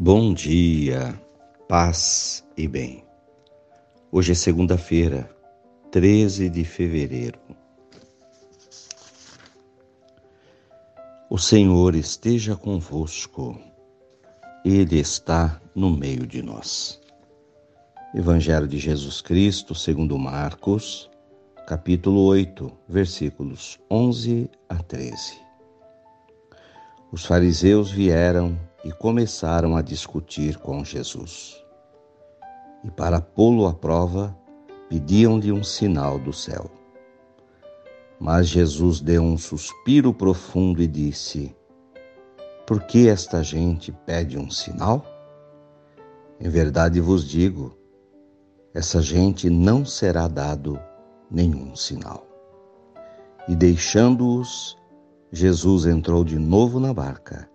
[0.00, 1.20] Bom dia,
[1.66, 3.04] paz e bem.
[4.12, 5.28] Hoje é segunda-feira,
[5.90, 7.40] 13 de fevereiro.
[11.28, 13.58] O Senhor esteja convosco,
[14.64, 17.00] Ele está no meio de nós.
[18.14, 21.10] Evangelho de Jesus Cristo, segundo Marcos,
[21.66, 25.40] capítulo 8, versículos 11 a 13.
[27.10, 31.64] Os fariseus vieram e começaram a discutir com Jesus.
[32.84, 34.36] E para pô-lo à prova,
[34.88, 36.70] pediam-lhe um sinal do céu.
[38.20, 41.54] Mas Jesus deu um suspiro profundo e disse:
[42.66, 45.04] Por que esta gente pede um sinal?
[46.40, 47.76] Em verdade vos digo,
[48.72, 50.80] essa gente não será dado
[51.30, 52.26] nenhum sinal.
[53.48, 54.76] E deixando-os,
[55.32, 57.48] Jesus entrou de novo na barca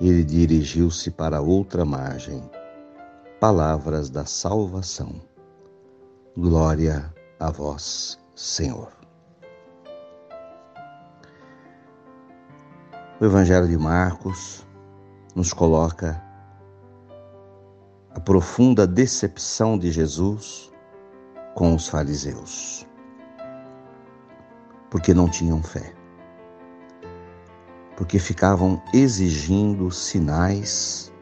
[0.00, 2.42] ele dirigiu-se para outra margem.
[3.38, 5.20] Palavras da salvação.
[6.36, 8.92] Glória a vós, Senhor.
[13.20, 14.66] O Evangelho de Marcos
[15.34, 16.22] nos coloca
[18.14, 20.72] a profunda decepção de Jesus
[21.54, 22.86] com os fariseus,
[24.90, 25.99] porque não tinham fé
[28.00, 31.12] porque ficavam exigindo sinais,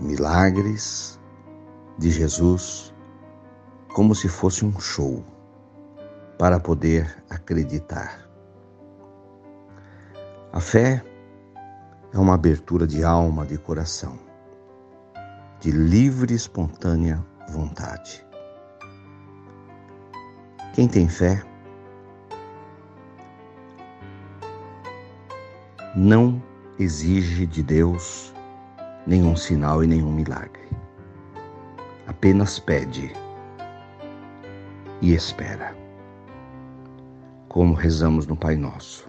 [0.00, 1.18] milagres
[1.98, 2.94] de Jesus,
[3.92, 5.24] como se fosse um show,
[6.38, 8.30] para poder acreditar.
[10.52, 11.04] A fé
[12.12, 14.16] é uma abertura de alma, de coração,
[15.58, 18.24] de livre e espontânea vontade.
[20.74, 21.42] Quem tem fé
[25.96, 26.42] não
[26.76, 28.34] exige de Deus
[29.06, 30.68] nenhum sinal e nenhum milagre.
[32.06, 33.12] Apenas pede
[35.00, 35.76] e espera.
[37.48, 39.08] Como rezamos no Pai Nosso: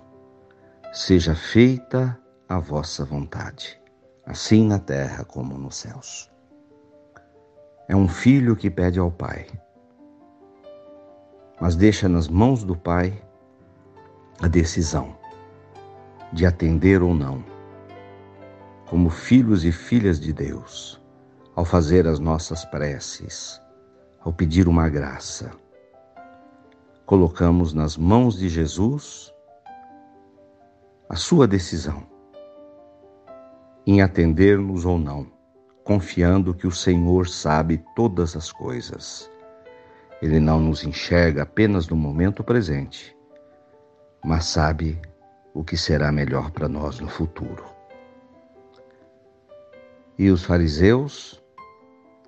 [0.94, 3.82] Seja feita a vossa vontade,
[4.24, 6.32] assim na terra como nos céus.
[7.88, 9.48] É um filho que pede ao Pai,
[11.60, 13.20] mas deixa nas mãos do Pai
[14.40, 15.25] a decisão
[16.36, 17.42] de atender ou não.
[18.90, 21.02] Como filhos e filhas de Deus,
[21.56, 23.62] ao fazer as nossas preces,
[24.20, 25.50] ao pedir uma graça,
[27.06, 29.34] colocamos nas mãos de Jesus
[31.08, 32.06] a sua decisão
[33.88, 35.32] em atender-nos ou não,
[35.86, 39.32] confiando que o Senhor sabe todas as coisas.
[40.22, 43.16] Ele não nos enxerga apenas no momento presente,
[44.22, 45.00] mas sabe
[45.56, 47.64] o que será melhor para nós no futuro.
[50.20, 51.42] E os fariseus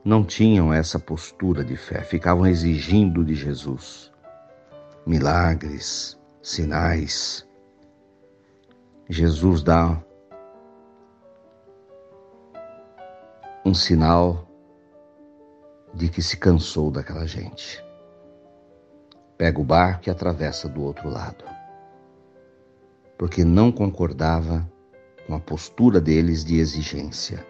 [0.04, 4.14] não tinham essa postura de fé, ficavam exigindo de Jesus
[5.06, 7.46] milagres, sinais.
[9.10, 10.02] Jesus dá
[13.66, 14.48] um sinal
[15.94, 17.84] de que se cansou daquela gente.
[19.38, 21.57] Pega o barco e atravessa do outro lado
[23.18, 24.70] porque não concordava
[25.26, 27.46] com a postura deles de exigência.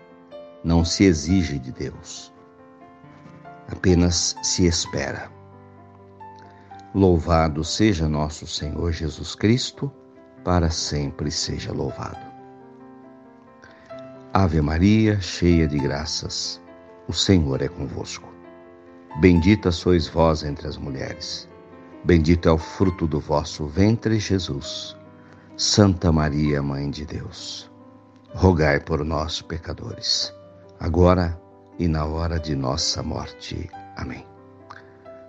[0.64, 2.34] Não se exige de Deus,
[3.68, 5.32] apenas se espera.
[6.94, 9.92] Louvado seja nosso Senhor Jesus Cristo,
[10.44, 12.26] para sempre seja louvado.
[14.34, 16.62] Ave Maria, cheia de graças,
[17.08, 18.28] o Senhor é convosco.
[19.20, 21.50] Bendita sois vós entre as mulheres,
[22.04, 24.98] bendito é o fruto do vosso ventre, Jesus.
[25.60, 27.68] Santa Maria, Mãe de Deus,
[28.36, 30.32] rogai por nós, pecadores,
[30.80, 31.36] agora
[31.80, 33.68] e na hora de nossa morte.
[33.96, 34.24] Amém.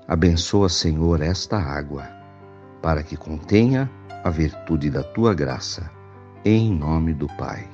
[0.06, 2.06] Abençoa, Senhor, esta água,
[2.82, 3.90] para que contenha
[4.22, 5.90] a virtude da tua graça,
[6.44, 7.66] em nome do Pai,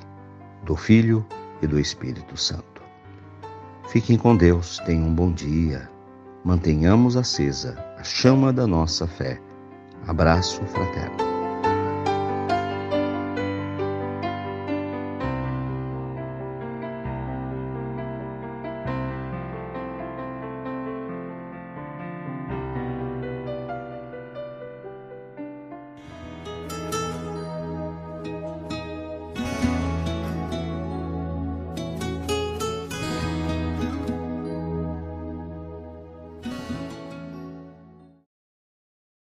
[0.62, 1.26] do Filho
[1.60, 2.82] e do Espírito Santo.
[3.88, 5.90] Fiquem com Deus, tenham um bom dia.
[6.44, 9.40] Mantenhamos acesa a chama da nossa fé.
[10.06, 11.33] Abraço fraterno.